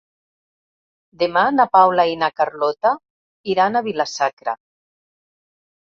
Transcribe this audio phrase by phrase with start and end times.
[1.23, 2.95] Demà na Paula i na Carlota
[3.57, 4.57] iran a Vila-sacra.